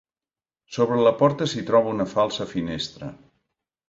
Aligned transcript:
Sobre 0.77 0.95
la 1.07 1.11
porta 1.19 1.47
s'hi 1.51 1.61
troba 1.67 1.91
una 1.97 2.07
falsa 2.13 2.47
finestra. 2.55 3.11